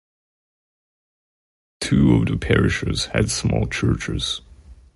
[1.79, 4.41] Two of the parishes had small churches.